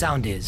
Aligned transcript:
Sound 0.00 0.26
is. 0.26 0.46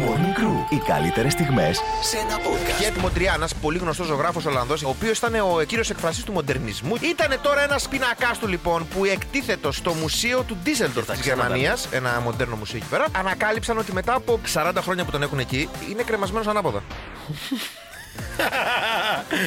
Morning 0.00 0.38
Crew. 0.38 0.72
Οι 0.72 0.76
καλύτερες 0.86 1.32
στιγμές 1.32 1.80
σε 2.02 2.16
ένα 2.16 2.36
podcast. 2.36 2.80
Γκέτ 2.80 2.96
Μοντριάνας, 2.96 3.54
πολύ 3.54 3.78
γνωστός 3.78 4.06
ζωγράφος 4.06 4.44
Ολλανδός, 4.46 4.82
ο 4.82 4.88
οποίος 4.88 5.18
ήταν 5.18 5.34
ο 5.34 5.62
κύριος 5.66 5.90
εκφραστή 5.90 6.22
του 6.22 6.32
μοντερνισμού. 6.32 6.94
Ήταν 7.00 7.40
τώρα 7.42 7.62
ένα 7.62 7.80
πίνακά 7.90 8.34
του 8.40 8.46
λοιπόν 8.48 8.86
που 8.88 9.04
εκτίθετο 9.04 9.72
στο 9.72 9.92
μουσείο 9.92 10.42
του 10.42 10.56
Ντίζελντορφ 10.62 11.10
της 11.10 11.20
Γερμανίας, 11.20 11.88
ένα 11.90 12.20
μοντέρνο 12.20 12.56
μουσείο 12.56 12.76
εκεί 12.76 12.88
πέρα. 12.88 13.06
Ανακάλυψαν 13.16 13.78
ότι 13.78 13.92
μετά 13.92 14.14
από 14.14 14.40
40 14.54 14.72
χρόνια 14.80 15.04
που 15.04 15.10
τον 15.10 15.22
έχουν 15.22 15.38
εκεί 15.38 15.68
είναι 15.90 16.02
κρεμασμένος 16.02 16.46
ανάποδα. 16.46 16.82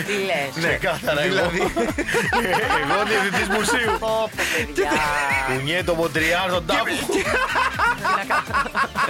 Τι 0.08 0.14
λες. 0.14 0.64
Ναι, 0.66 0.68
κάθαρα 0.78 1.22
εγώ. 1.22 1.34
δηλαδή. 1.34 1.58
Εγώ 2.82 3.04
διευθυντή 3.08 3.52
μουσείου. 3.58 3.92
Πω, 4.00 4.08
πω, 4.08 4.30
παιδιά. 4.58 4.92
Κουνιέ 5.48 5.84
το 5.84 5.94
Μοντριάν 5.96 6.50
στον 6.50 6.66
τάφο. 6.66 6.84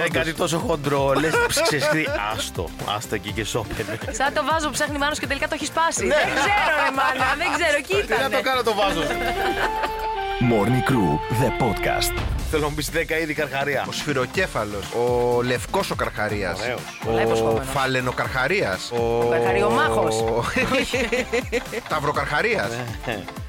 Ε, 0.04 0.08
κάτι 0.10 0.34
τόσο 0.34 0.58
χοντρό. 0.58 1.12
Λες, 1.20 1.32
ξεσχρή. 1.62 2.08
Άστο. 2.34 2.68
Άστα 2.96 3.14
εκεί 3.14 3.32
και 3.32 3.44
σώπαινε. 3.44 3.98
Σαν 4.10 4.32
το 4.34 4.44
βάζο 4.52 4.70
ψάχνει 4.70 4.98
μάνος 4.98 5.18
και 5.18 5.26
τελικά 5.26 5.48
το 5.48 5.54
έχει 5.54 5.66
σπάσει. 5.66 6.06
Δεν 6.06 6.16
ξέρω, 6.34 6.74
ρε 6.84 6.90
μάνα, 6.98 7.34
δεν 7.38 7.46
ξέρω. 7.58 7.76
Εκεί 7.78 7.94
Τι 8.06 8.12
να 8.12 8.18
το 8.18 8.26
ήταν. 8.28 8.42
κάνω 8.42 8.62
το 8.62 8.74
βάζο. 8.74 9.02
Morning 10.50 10.82
Crew, 10.90 11.10
the 11.40 11.50
podcast. 11.62 12.14
Θέλω 12.50 12.62
να 12.62 12.68
μου 12.68 12.74
πεις 12.74 12.90
10 12.94 13.10
είδη 13.22 13.34
καρχαρία. 13.34 13.84
Ο 13.88 13.92
σφυροκέφαλος, 13.92 14.84
ο 14.94 15.42
λευκός 15.42 15.90
ο 15.90 15.94
καρχαρίας, 15.94 16.60
Ωραίος. 16.60 16.80
Πολλά 17.04 17.18
ο 17.18 17.22
υποσχόμενος. 17.22 17.66
φαλενοκαρχαρίας, 17.72 18.90
ο. 18.92 19.28
καρχαριομάχος. 19.30 20.24
Ταυροκαρχαρίας. 21.88 22.68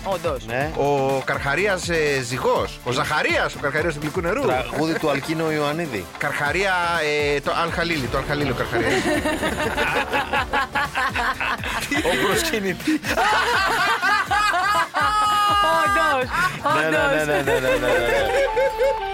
Όντως. 0.03 0.45
Ναι. 0.45 0.72
Ο 0.77 1.22
Καρχαρίας 1.25 1.89
ε, 1.89 2.22
ζυγός. 2.22 2.80
Ο 2.84 2.91
Ζαχαρίας, 2.91 3.55
ο 3.55 3.59
Καρχαρίας 3.62 3.94
του 3.94 3.99
γλυκού 4.02 4.22
νερού. 4.22 4.41
Τραγούδι 4.41 5.00
του 5.00 5.09
Αλκίνο 5.09 5.52
Ιωαννίδη. 5.52 6.05
Καρχαρία, 6.17 6.73
ε, 7.36 7.39
το 7.39 7.52
Αλχαλίλη, 7.63 8.08
το 8.08 8.17
Αλχαλίλη 8.17 8.52
ο 8.52 8.56
Καρχαρίας. 8.56 8.94
Ο 12.06 12.25
προσκυνητή. 12.28 13.00
Όντως. 15.84 16.30
Ναι, 16.75 16.89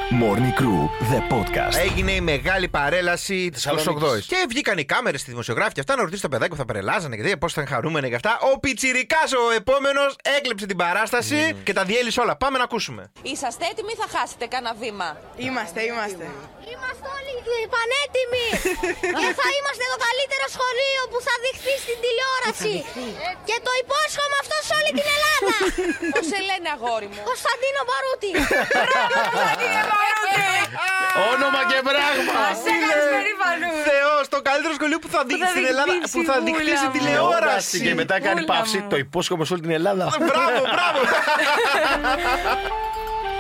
Morning 0.10 0.54
Crew, 0.60 0.82
the 1.12 1.20
podcast. 1.34 1.76
Έγινε 1.88 2.12
η 2.12 2.22
μεγάλη 2.22 2.68
παρέλαση 2.68 3.50
της 3.54 3.64
Θεσσαλονίκης. 3.64 4.26
28η. 4.26 4.26
Και 4.34 4.40
βγήκαν 4.50 4.78
οι 4.78 4.86
κάμερες 4.94 5.20
στη 5.22 5.30
δημοσιογράφη 5.34 5.72
και 5.72 5.80
αυτά 5.80 5.94
να 5.96 6.02
ρωτήσουν 6.02 6.22
τα 6.22 6.30
παιδάκια 6.34 6.54
που 6.56 6.62
θα 6.62 6.66
παρελάζανε 6.72 7.16
και 7.16 7.24
δει 7.26 7.38
πώς 7.38 7.54
θα 7.54 7.62
είναι 7.62 7.70
χαρούμενοι 7.76 8.08
και 8.12 8.18
αυτά. 8.22 8.34
Ο 8.52 8.60
Πιτσυρικά 8.60 9.22
ο 9.48 9.52
επόμενος 9.62 10.12
έκλεψε 10.38 10.66
την 10.72 10.78
παράσταση 10.84 11.40
και 11.68 11.74
τα 11.78 11.84
διέλυσε 11.90 12.20
όλα. 12.24 12.34
Πάμε 12.44 12.58
να 12.62 12.66
ακούσουμε. 12.70 13.02
Είσαστε 13.32 13.64
έτοιμοι 13.72 13.92
ή 13.96 13.98
θα 14.04 14.08
χάσετε 14.16 14.46
κανένα 14.54 14.74
βήμα; 14.82 15.08
Είμαστε, 15.46 15.80
είμαστε. 15.90 16.26
Είμαστε 16.74 17.06
όλοι 17.18 17.26
πανέτοιμοι 17.76 18.48
και 19.22 19.30
θα 19.40 19.48
είμαστε 19.58 19.84
το 19.94 19.98
καλύτερο 20.08 20.46
σχολείο 20.56 21.02
που 21.12 21.20
θα 21.28 21.34
δειχθεί 21.44 21.74
στην 21.86 21.98
τηλεόραση. 22.04 22.76
Και 23.50 23.58
το 23.68 23.72
υπόσχομαι 23.84 24.38
αυτό 24.44 24.56
σε 24.68 24.74
όλη 24.80 24.92
την 25.00 25.08
Ελλάδα. 25.18 25.56
Πώς 26.14 26.26
σε 26.32 26.40
λένε, 26.50 26.68
αγόρι 26.76 27.08
μου; 27.12 27.20
Κωνσταντίνο 27.32 27.82
Μπαρούτη. 27.88 28.32
Όνομα 31.34 31.60
και 31.72 31.80
πράγμα. 31.90 32.40
Σε 32.64 32.70
έκανε 32.76 33.04
περήφανος. 33.16 33.76
Θεός, 33.90 34.24
το 34.34 34.40
καλύτερος 34.48 34.76
σχολείο 34.80 35.00
που 35.04 35.10
θα 35.16 35.22
δείξει 35.28 35.44
θα 35.44 35.50
στην 35.50 35.66
Ελλάδα. 35.72 35.92
δειχθεί, 35.94 36.18
Που 36.18 36.24
θα 36.30 36.34
συμβούλα 36.34 36.58
δειχθεί 36.58 36.76
στην 36.82 36.92
μου. 36.94 36.98
τηλεόραση. 37.00 37.78
Και 37.86 37.94
μετά 38.02 38.16
κάνει 38.26 38.42
Πούλα 38.44 38.54
παύση. 38.58 38.78
μου. 38.78 38.88
Το 38.90 38.96
υπόσχομαι 39.06 39.44
σε 39.46 39.54
όλη 39.54 39.62
την 39.62 39.72
Ελλάδα. 39.80 40.06
Μπράβο, 40.20 40.60
μπράβο. 40.74 41.00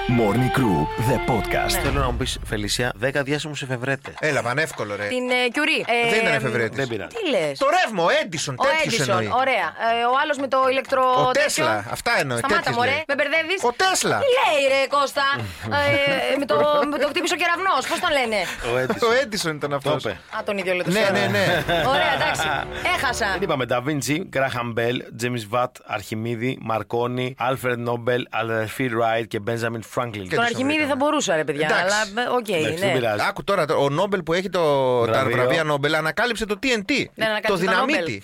Morning 0.07 0.49
Crew, 0.57 0.79
the 1.09 1.17
podcast. 1.31 1.71
Θέλω 1.83 1.99
να 1.99 2.05
μου 2.05 2.17
πεις, 2.17 2.37
Φελισιά, 2.45 2.91
10 3.01 3.21
διάσημους 3.23 3.61
εφευρέτες. 3.61 4.13
Έλα, 4.19 4.41
πανεύκολο 4.41 4.95
ρε. 4.95 5.07
Την 5.07 5.29
ε, 5.29 5.47
Κιουρί. 5.53 5.79
Ε, 6.05 6.09
Δεν 6.09 6.19
ήταν 6.21 6.33
εφευρέτης. 6.33 6.77
Δεν 6.77 6.87
πειράζει. 6.87 7.15
Τι 7.15 7.29
λες; 7.29 7.57
Το 7.57 7.67
ρεύμα, 7.77 8.03
ο 8.03 8.07
Έντισον, 8.21 8.55
Ο 8.57 8.63
τέτοιου 8.63 9.01
εννοεί. 9.01 9.17
Έντισον, 9.25 9.39
ωραία. 9.41 9.67
Ε, 10.01 10.03
ο 10.11 10.15
άλλος 10.21 10.37
με 10.37 10.47
το 10.47 10.57
ηλεκτρο. 10.71 11.01
Ο 11.27 11.31
τέτοιο. 11.31 11.41
Τέσλα, 11.43 11.85
αυτά 11.95 12.11
εννοεί. 12.21 12.37
Σταμάτα, 12.37 12.59
τέτοιους 12.61 12.75
μωρέ, 12.77 12.89
λέει. 12.89 13.03
με 13.07 13.15
μπερδεύεις. 13.17 13.59
Ο 13.69 13.71
Τέσλα. 13.81 14.17
Τι 14.23 14.29
λέει, 14.37 14.61
ρε 14.73 14.81
Κώστα; 14.95 15.25
ε, 16.33 16.37
με, 16.41 16.45
το, 16.51 16.55
με 16.91 16.97
το 17.01 17.07
χτύπησε 17.11 17.33
ο 17.37 17.39
κεραυνός, 17.41 17.81
πώς 17.89 17.99
τον 18.03 18.11
λένε; 18.17 18.39
Ο 18.73 18.77
Έντισον. 18.83 19.09
Ο 19.09 19.13
Έντισον 19.21 19.53
ήταν 19.59 19.71
αυτός. 19.79 20.01
Το 20.03 20.09
είπε. 20.09 20.19
Α, 20.35 20.37
τον 20.49 20.55
ίδιο 20.61 20.73
λέω 20.77 20.83
το 20.87 20.91
Ναι, 20.95 21.01
ξέρω. 21.03 21.15
ναι, 21.19 21.25
ναι. 21.35 21.45
Ωραία, 21.93 22.11
εντάξει. 22.17 22.47
Έχασα. 22.95 23.27
Δεν 23.37 23.41
είπαμε 23.45 23.65
Da 23.71 23.79
Vinci, 23.87 24.15
Graham 24.35 24.67
Bell, 24.77 24.97
James 25.21 25.43
Watt, 25.53 25.73
Αρχιμήδη, 25.95 26.51
Μαρκόνι, 26.69 27.27
Alfred 27.47 27.79
Nobel, 27.89 28.21
Αδερφή 28.41 28.85
Wright 28.97 29.25
και 29.31 29.39
Benjamin 29.49 29.83
Franklin. 29.95 30.11
Και 30.11 30.19
Τον 30.19 30.27
τους 30.29 30.37
Αρχιμήδη 30.37 30.67
βρήκαμε. 30.73 30.87
θα 30.89 30.95
μπορούσα, 30.95 31.35
ρε 31.35 31.43
παιδιά. 31.43 31.65
Εντάξει. 31.71 31.83
Αλλά 32.13 32.23
ε, 32.27 32.29
οκ, 32.29 32.47
Εντάξει, 32.49 32.75
δεν 32.79 32.87
ναι. 32.87 32.93
πειράζει. 32.99 33.23
Άκου 33.29 33.43
τώρα, 33.43 33.65
το- 33.65 33.83
ο 33.83 33.89
Νόμπελ 33.89 34.23
που 34.23 34.33
έχει 34.33 34.49
το, 34.49 34.99
τα 35.05 35.11
Βραβείο. 35.11 35.35
βραβεία 35.35 35.63
Νόμπελ 35.63 35.95
ανακάλυψε 35.95 36.45
το 36.45 36.55
TNT. 36.63 36.65
Δεν 36.87 37.07
το 37.15 37.25
ανακάλυψε 37.25 37.47
το 37.47 37.55
δυναμίτι. 37.55 38.23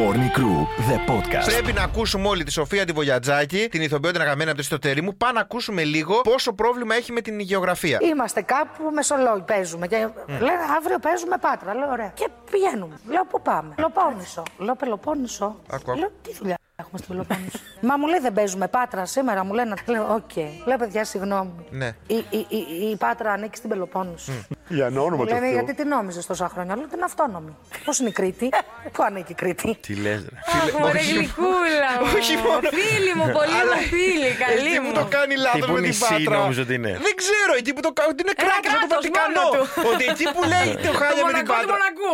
Morning 0.00 0.38
Crew, 0.38 0.58
the 0.90 1.10
podcast. 1.12 1.44
Πρέπει 1.44 1.72
να 1.72 1.82
ακούσουμε 1.82 2.28
όλοι 2.28 2.44
τη 2.44 2.52
Σοφία 2.52 2.84
τη 2.84 2.92
Βογιατζάκη, 2.92 3.68
την 3.70 3.82
ηθοποιό 3.82 4.10
την 4.10 4.20
αγαπημένη 4.20 4.48
από 4.48 4.58
το 4.58 4.62
Είσαι 4.62 4.79
το 4.79 4.85
ταίρι 4.85 5.02
μου. 5.02 5.16
Πάμε 5.16 5.32
να 5.32 5.40
ακούσουμε 5.40 5.84
λίγο 5.84 6.20
πόσο 6.20 6.52
πρόβλημα 6.52 6.94
έχει 6.94 7.12
με 7.12 7.20
την 7.20 7.40
γεωγραφία. 7.40 7.98
Είμαστε 8.00 8.42
κάπου 8.42 8.90
Μεσολόγγι, 8.94 9.42
παίζουμε. 9.42 9.86
Και 9.86 9.96
λένε 10.26 10.58
αύριο 10.78 10.98
παίζουμε 10.98 11.36
Πάτρα. 11.40 11.74
Λέω 11.74 11.88
ωραία. 11.90 12.10
Και 12.14 12.28
πηγαίνουμε. 12.50 12.94
Λέω 13.08 13.24
πού 13.30 13.42
πάμε. 13.42 13.72
Πελοπόννησο. 13.74 14.42
Λέω 14.58 14.74
Πελοπόννησο. 14.74 15.56
Άκου, 15.70 15.90
άκου. 15.90 15.98
Λέω 15.98 16.10
τι 16.22 16.34
δουλειά 16.38 16.56
έχουμε 16.80 16.98
στην 16.98 17.08
Πελοπόννησο. 17.08 17.58
Μα 17.80 17.96
μου 17.98 18.06
λέει 18.06 18.18
δεν 18.18 18.32
παίζουμε 18.32 18.68
Πάτρα 18.68 19.04
σήμερα. 19.06 19.44
Μου 19.44 19.52
λένε. 19.54 19.74
Λέω 19.86 20.14
οκ. 20.14 20.36
Λέω 20.66 20.76
παιδιά 20.78 21.04
συγγνώμη. 21.04 21.52
Ναι. 21.70 21.86
Η, 22.06 22.14
η, 22.30 22.46
η, 22.48 22.88
η 22.90 22.96
Πάτρα 22.96 23.32
ανήκει 23.32 23.56
στην 23.56 23.68
Πελοπόννησο. 23.70 24.32
Για 24.68 24.86
όνομα 24.86 25.16
Μου 25.16 25.24
λένε 25.24 25.50
γιατί 25.50 25.74
τι 25.74 25.84
νόμιζες 25.84 26.26
τόσα 26.26 26.48
χρόνια. 26.48 26.74
Λέω 26.76 26.84
ότι 26.84 26.94
είναι 26.94 27.04
αυτόνομη. 27.04 27.56
Πώς 27.84 27.98
είναι 27.98 28.08
η 28.08 28.12
Κρήτη; 28.12 28.48
Πού 28.92 29.02
ανήκει 29.02 29.32
η 29.32 29.34
Κρήτη; 29.34 29.76
Τι 29.86 29.94
λες, 29.94 30.20
ρε. 30.30 30.36
Αχ, 30.46 30.78
μωρέ, 30.80 31.00
γλυκούλα 31.12 31.90
μου. 32.00 32.06
όχι 32.20 32.34
μόνο. 32.44 32.66
Φίλη 32.78 33.12
μου, 33.18 33.26
πολύ 33.38 33.54
Αλλά 33.60 33.76
μου 33.76 33.86
φίλη, 33.94 34.30
καλή 34.44 34.70
Εκεί 34.70 34.78
που 34.82 34.86
μου. 34.86 34.92
το 35.00 35.04
κάνει 35.16 35.34
Τι 35.34 35.40
λάθος 35.46 35.66
που 35.68 35.72
με 35.74 35.78
είναι 35.80 35.88
την 35.90 35.96
η 35.96 36.04
Σι, 36.04 36.12
πάτρα. 36.24 36.34
νόμιζω 36.40 36.62
ότι 36.66 36.74
είναι. 36.78 36.92
Δεν 37.06 37.14
ξέρω, 37.22 37.52
εκεί 37.60 37.70
που 37.74 37.82
το 37.86 37.90
κάνει. 37.96 38.08
Ότι 38.12 38.20
είναι 38.24 38.34
Ένα 38.44 38.56
κράτος 38.64 38.72
από 38.76 38.82
το 38.82 38.88
κράτος 38.90 39.04
Βατικανό. 39.04 39.42
μόνο 39.42 39.50
του. 39.56 39.62
Ότι 39.90 40.04
εκεί 40.12 40.26
που 40.34 40.42
λέει 40.52 40.68
το 40.86 40.92
χάλια 41.00 41.22
με 41.28 41.32
την 41.38 41.44
Μονακό 41.48 41.52
του 41.52 41.58
πάτρα. 41.60 41.74
Μονακού. 41.74 42.12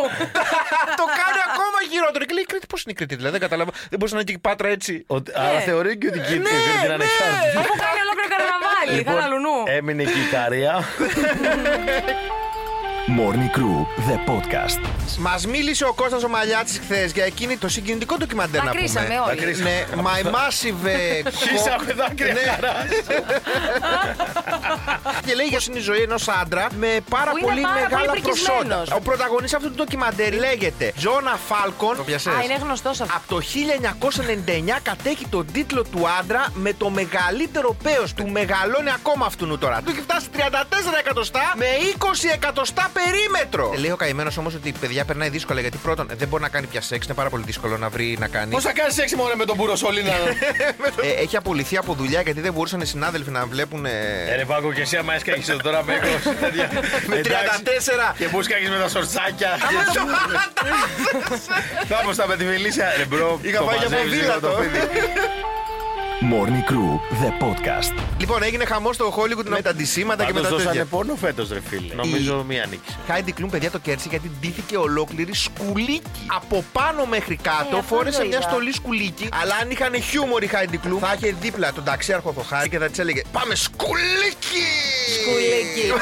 Το 1.01 1.05
κάνει 1.21 1.41
ακόμα 1.87 1.95
χειρότερο. 1.95 2.23
Και 2.29 2.35
λέει 2.37 2.45
η 2.49 2.51
Κρήτη, 2.53 2.67
πώς 2.73 2.81
είναι 2.83 2.93
η 2.95 2.99
Κρήτη, 3.01 3.15
δηλαδή 3.21 3.35
δεν 3.37 3.45
καταλαβαίνω. 3.47 3.77
Δεν 3.91 3.99
μπορείς 3.99 4.13
να 4.15 4.19
είναι 4.21 4.29
και 4.31 4.37
η 4.41 4.43
πάτρα 4.47 4.69
έτσι. 4.79 4.93
Ότι- 5.17 5.33
Αλλά 5.35 5.61
θεωρεί 5.69 5.93
και 6.01 6.07
ότι 6.11 6.19
εκεί 6.23 6.37
Ναι, 6.39 6.51
την 6.83 6.89
ναι. 6.89 6.95
ανεξάρτητη. 6.99 7.57
Αφού 7.63 7.73
κάνει 7.85 7.99
ολόκληρο 8.07 8.29
καρναβάλι, 8.35 8.91
Λοιπόν, 8.99 9.17
θα 9.23 9.27
λουνού. 9.33 9.57
έμεινε 9.79 10.03
και 10.13 10.21
η 10.27 10.29
Καρία. 10.37 10.75
Morning 13.19 13.51
Crew, 13.59 13.79
the 14.09 14.17
podcast. 14.31 14.81
Μας 15.19 15.47
μίλησε 15.47 15.85
ο 15.85 15.93
Κώστας 15.93 16.23
ο 16.23 16.29
Μαλιάτης 16.29 16.79
χθες 16.79 17.13
για 17.13 17.25
εκείνη 17.25 17.57
το 17.57 17.69
συγκινητικό 17.69 18.17
ντοκιμαντέρ 18.17 18.63
να 18.65 18.71
πούμε. 18.71 18.81
Δακρύσαμε 18.87 19.21
όλοι. 19.27 19.37
Δακρύσαμε. 19.39 19.71
Ναι, 19.95 20.03
My 20.03 20.27
Massive. 20.27 20.87
ε, 20.87 21.31
Χύσαμε 21.31 21.93
δάκρυα 21.93 22.33
Ναι. 22.33 22.41
χαράς. 22.41 22.87
Και 25.27 25.35
λέει 25.35 25.47
για 25.47 25.61
είναι 25.69 25.79
η 25.79 25.81
ζωή 25.81 26.01
ενός 26.01 26.29
άντρα 26.29 26.67
με 26.79 26.99
πάρα 27.09 27.31
Που 27.31 27.37
είναι 27.39 27.47
πολύ 27.47 27.61
πάρα 27.61 27.75
μεγάλα 27.81 28.05
πολύ 28.07 28.21
προσόντα. 28.21 28.53
πρικισμένος. 28.53 28.91
Ο 28.91 29.01
πρωταγωνιστής 29.01 29.55
αυτού 29.59 29.69
του 29.69 29.75
ντοκιμαντέρ 29.75 30.33
λέγεται 30.35 30.93
Τζόνα 30.97 31.39
Φάλκον. 31.49 31.97
Το 31.97 32.03
πιασες; 32.03 32.33
Α, 32.35 32.43
είναι 32.45 32.59
γνωστός 32.63 33.01
αυτός. 33.01 33.17
Από 33.17 33.27
το 33.35 33.41
1999 33.41 34.79
κατέχει 34.83 35.27
τον 35.31 35.47
τίτλο 35.53 35.83
του 35.85 36.09
άντρα 36.21 36.47
με 36.55 36.73
το 36.73 36.91
μεγαλύτερο 36.91 37.77
πέος 37.83 38.13
του. 38.15 38.29
Μεγαλώνει 38.29 38.91
ακόμα 38.91 39.27
αυτού 39.27 39.59
τώρα. 39.59 39.81
Του 39.85 39.91
έχει 39.91 40.01
φτάσει 40.01 40.27
34 40.37 40.39
εκατοστά 40.99 41.53
με 41.57 41.67
20 41.99 42.31
εκατοστά 42.35 42.91
περίμετρο. 42.93 43.71
Ε, 43.75 43.79
λέει 43.79 43.91
ο 43.91 43.97
καημένος 43.97 44.37
όμως 44.37 44.55
ότι 44.55 44.73
παιδιά 44.81 45.05
περνάει 45.05 45.29
δύσκολα 45.29 45.61
γιατί 45.61 45.77
πρώτον 45.77 46.09
δεν 46.17 46.29
μπορεί 46.29 46.43
να 46.43 46.49
κάνει 46.49 46.67
πια 46.67 46.81
σεξ. 46.81 47.05
Είναι 47.07 47.15
πάρα 47.15 47.29
πολύ 47.31 47.43
δύσκολο 47.47 47.77
να 47.79 47.89
βρει 47.89 48.17
να 48.21 48.29
κάνει. 48.29 48.51
Πώς 48.51 48.63
θα 48.63 48.73
κάνει 48.73 48.95
έξι 48.99 49.17
μόνο 49.17 49.35
με 49.35 49.45
τον 49.45 49.57
Μπουροσολίνα. 49.57 50.13
Ε, 51.03 51.09
έχει 51.23 51.37
απολυθεί 51.37 51.77
από 51.77 51.95
δουλειά 51.95 52.21
γιατί 52.21 52.41
δεν 52.41 52.53
μπορούσαν 52.53 52.81
οι 52.81 52.87
συνάδελφοι 52.87 53.31
να 53.31 53.47
βλέπουν. 53.47 53.87
ε, 53.87 53.91
Ε, 54.29 54.37
ρε 54.37 54.45
Πάκο, 54.45 54.73
και 54.73 54.81
εσύ 54.81 54.97
άμα 54.97 55.15
έσκαγες 55.17 55.49
εδώ 55.49 55.59
τώρα 55.63 55.85
με 55.85 55.93
είκοσι, 55.95 56.37
τέτοια. 56.41 56.71
με 57.07 57.17
Εντάξει. 57.17 57.63
34. 58.11 58.15
Και 58.19 58.29
που 58.29 58.43
σκάγεις 58.43 58.71
με 58.71 58.79
τα 58.79 58.89
σορτσάκια. 58.89 59.51
Κάπως 61.89 62.17
τα 62.17 62.27
με 62.27 62.37
τη 62.37 62.45
Φελίσια. 62.45 62.87
Ρε 62.97 63.05
μπρο, 63.05 63.39
Είχα 63.43 63.59
το 63.59 63.65
πάει 63.65 63.77
για 63.77 63.89
μαζεύεις 63.89 64.13
λίγο 64.13 64.33
ποδήλατο. 64.33 64.63
Το 66.21 66.27
πίδι. 66.27 66.35
Morning 66.35 66.71
Crew, 66.71 67.23
the 67.25 67.31
podcast. 67.45 68.03
Λοιπόν, 68.19 68.43
έγινε 68.43 68.65
χαμός 68.65 68.95
στο 68.95 69.15
Hollywood 69.17 69.45
με 69.49 69.63
τα 69.63 69.71
αντισήματα 69.71 70.25
και 70.25 70.33
με 70.33 70.41
Πάντως 70.41 70.51
τα 70.51 70.57
δώσανε 70.57 70.79
τέτοια. 70.79 70.97
πόνο 70.99 71.15
φέτος 71.17 71.49
ρε 71.49 71.61
φίλε. 71.69 71.95
Νομίζω 71.95 72.45
μία 72.49 72.67
νίκησε. 72.71 72.97
Χάιντι 73.07 73.33
Κλουμ, 73.33 73.51
παιδιά, 73.51 73.71
το 73.71 73.79
κέρδισε 73.79 74.09
γιατί 74.09 74.31
ντύθηκε 74.41 74.77
ολόκληρη 74.77 75.35
σκουλίκι. 75.35 76.03
Από 76.37 76.65
πάνω 76.73 77.05
μέχρι 77.07 77.37
κάτω 77.37 77.77
αυτό 77.77 77.83
φόρεσε 77.83 78.21
το 78.21 78.27
μια 78.27 78.37
είδα. 78.39 78.49
στολή 78.49 78.73
σκουλίκι. 78.73 79.29
Αλλά 79.43 79.55
αν 79.63 79.71
είχαν 79.71 80.03
χιούμορ 80.03 80.43
η 80.43 80.47
Χάιντι 80.47 80.77
Κλουμ, 80.77 80.99
θα 80.99 81.13
είχε 81.17 81.35
δίπλα 81.41 81.73
τον 81.73 81.85
ταξίαρχο 81.85 82.33
Θοχάρη 82.33 82.69
και 82.69 82.79
θα 82.79 82.89
της 82.89 82.99
έλεγε 82.99 83.23
Πάμε 83.33 83.55
σκουλίκι! 83.55 84.67
Σκουλίκι. 85.15 85.93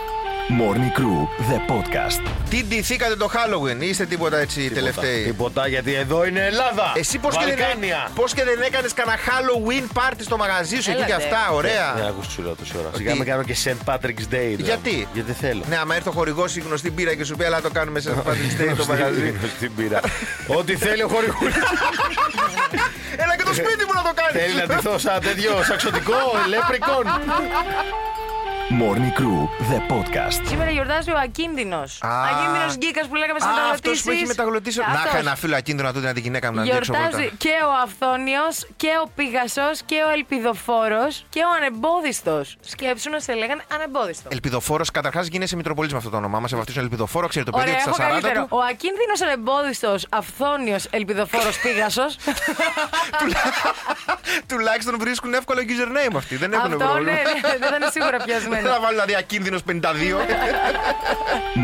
Morning 0.48 0.92
Crew, 0.98 1.20
the 1.50 1.58
podcast. 1.72 2.20
Τι 2.50 2.64
ντυθήκατε 2.64 3.16
το 3.16 3.30
Halloween, 3.34 3.76
είστε 3.82 4.04
τίποτα 4.06 4.38
έτσι 4.38 4.70
τελευταίοι; 4.70 5.22
Τίποτα, 5.24 5.66
γιατί 5.68 5.94
εδώ 5.94 6.24
είναι 6.26 6.40
Ελλάδα. 6.40 6.92
Εσύ 6.96 7.18
πώς 7.18 7.36
και, 7.36 7.44
δεν, 7.44 7.56
Βαλκάνια. 7.58 8.10
πώς 8.14 8.34
και 8.34 8.44
δεν 8.44 8.62
έκανες 8.62 8.92
κανένα 8.94 9.16
Halloween 9.18 9.98
party 9.98 10.16
στο 10.20 10.36
μαγαζί 10.36 10.80
σου 10.80 10.90
εκεί 10.90 11.02
Έλατε. 11.02 11.06
και 11.06 11.12
αυτά, 11.14 11.50
ωραία. 11.52 11.92
Δεν 11.96 12.06
ακούς 12.06 12.28
τσουρό 12.28 12.54
τόση 12.54 12.72
ώρα. 12.78 12.88
Σιγά 12.96 13.12
Τι; 13.12 13.18
με 13.18 13.24
κάνω 13.24 13.42
και 13.42 13.56
St. 13.64 13.92
Patrick's 13.94 14.08
Day. 14.08 14.26
δηλαδή. 14.30 14.62
Γιατί; 14.62 15.08
Γιατί 15.12 15.20
δεν 15.32 15.34
θέλω. 15.34 15.62
Ναι, 15.68 15.76
άμα 15.76 15.94
έρθει 15.94 16.08
ο 16.08 16.12
χορηγός 16.12 16.56
η 16.56 16.60
γνωστή 16.60 16.90
μπύρα 16.90 17.14
και 17.14 17.24
σου 17.24 17.36
πει, 17.36 17.44
αλλά 17.44 17.60
το 17.60 17.70
κάνουμε 17.70 18.00
σε 18.00 18.10
Patrick's 18.26 18.60
Day 18.62 18.74
το 18.76 18.84
μαγαζί. 18.88 19.34
Στην 19.56 19.74
πύρα. 19.74 20.00
Ό,τι 20.46 20.76
θέλει 20.76 21.02
ο 21.02 21.08
χορηγούλη. 21.08 21.52
Έλα 23.16 23.36
και 23.36 23.42
το 23.42 23.54
σπίτι 23.54 23.84
μου 23.86 23.92
να 23.94 24.02
το 24.02 24.12
κάνεις. 24.14 24.42
Θέλει 24.42 24.54
να 24.66 24.74
ντυθώ 24.74 24.98
σαν 24.98 25.20
τέτοιο 25.20 25.62
σαξωτικό, 25.62 26.14
λέπρικον. 26.48 27.04
Morning 28.70 29.12
Crew, 29.18 29.40
the 29.70 29.78
podcast. 29.92 30.46
Σήμερα 30.48 30.70
γιορτάζει 30.70 31.10
ο 31.10 31.18
Ακίνδυνος. 31.24 31.98
Α. 32.02 32.08
Ακίνδυνος 32.32 32.76
γκίκας 32.76 33.06
που 33.06 33.14
λέγαμε 33.14 33.40
σε 33.40 33.46
Α, 33.46 33.50
αυτός 33.50 33.64
μεταγλωτήσεις. 33.70 34.02
που 34.04 34.10
έχει 34.10 34.26
μεταγλωτήσει. 34.26 34.78
Να 34.78 34.84
Αυτός. 34.86 35.04
είχα 35.04 35.18
ένα 35.18 35.34
φίλο 35.36 35.56
ακίνδυνο 35.56 35.86
να 35.88 35.92
του 35.92 35.98
έδινα 35.98 36.14
τη 36.14 36.20
γυναίκα 36.20 36.50
μου 36.50 36.56
να 36.56 36.62
διέξω 36.62 36.92
Γιορτάζει 36.92 37.22
βόλτα. 37.22 37.34
και 37.38 37.48
ο 37.68 37.70
Αυθόνιος 37.84 38.66
και 38.76 38.88
ο 39.04 39.08
Πίγασο 39.16 39.68
και 39.86 39.94
ο 40.08 40.10
Ελπιδοφόρος 40.12 41.24
και 41.28 41.40
ο 41.40 41.50
Ανεμπόδιστος. 41.56 42.56
Σκέψου 42.60 43.10
να 43.10 43.18
σε 43.20 43.32
λέγανε 43.34 43.62
Ανεμπόδιστος. 43.74 44.32
Ελπιδοφόρος, 44.32 44.90
καταρχάς 44.90 45.26
γίνεσαι 45.26 45.56
Μητροπολίτης 45.56 45.92
με 45.94 45.98
αυτό 45.98 46.10
το 46.10 46.16
όνομά 46.16 46.38
μα. 46.40 46.48
Σε 46.48 46.56
βαφτίσουν 46.56 46.82
Ελπιδοφόρο, 46.82 47.26
ξέρει 47.28 47.44
το 47.44 47.50
παιδί 47.50 47.62
Ωραία, 47.70 47.74
ότι 47.80 47.88
έχω 47.88 47.94
στα 47.96 48.04
40 48.04 48.10
καλύτερο. 48.10 48.40
του. 48.42 48.48
Ο 48.50 48.60
Ακίνδυνος 48.70 49.20
Ανεμπόδιστος 49.22 50.06
Αυθόνιος 50.10 50.84
Ελπιδοφόρος 50.90 51.58
Πίγασο. 51.58 52.06
Τουλάχιστον 54.50 54.94
βρίσκουν 54.98 55.34
εύκολο 55.34 55.60
username 55.72 56.16
αυτοί. 56.16 56.36
Δεν 56.36 56.52
έχουν 56.52 56.72
Αυτό 56.72 56.78
ναι, 56.84 56.90
πρόβλημα. 56.90 57.12
ναι, 57.12 57.58
δεν 57.58 57.68
θα 57.68 57.76
είναι 57.76 57.88
σίγουρα 57.90 58.16
πιασμένο. 58.18 58.52
Δεν 58.62 58.72
θα 58.72 58.80
βάλω 58.80 58.90
δηλαδή 58.90 59.14
Ακίνδυνος 59.14 59.62
52. 59.70 59.72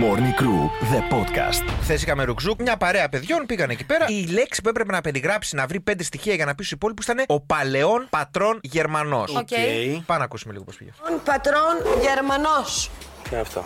Morning 0.03 0.41
Crew, 0.41 0.61
the 0.93 1.15
podcast. 1.15 1.65
Χθες 1.83 2.03
είχαμε 2.03 2.25
Ρουκ 2.25 2.41
Ζουκ, 2.41 2.61
μια 2.63 2.77
παρέα 2.77 3.09
παιδιών 3.09 3.47
πήγαν 3.47 3.71
εκεί 3.71 3.85
πέρα. 3.85 4.05
Η 4.09 4.27
λέξη 4.27 4.63
που 4.63 4.69
έπρεπε 4.69 4.93
να 4.93 5.01
περιγράψει, 5.01 5.57
να 5.57 5.67
βρει 5.67 5.81
πέντε 5.81 6.03
στοιχεία 6.03 6.35
για 6.35 6.45
να 6.45 6.55
πει 6.55 6.65
στους 6.65 6.75
υπόλοιπους 6.75 7.03
ήταν 7.03 7.25
ο 7.27 7.41
Παλαιών 7.41 8.07
Πατρών 8.11 8.59
Γερμανός. 8.63 9.35
Οκ. 9.37 9.49
Πάμε 10.07 10.19
να 10.19 10.25
ακούσουμε 10.25 10.53
λίγο 10.53 10.65
πώς 10.65 10.77
πήγε. 10.77 10.91
Πατρών 11.25 11.77
Γερμανός. 12.03 12.91
Τι 13.23 13.29
είναι 13.33 13.41
αυτό; 13.41 13.63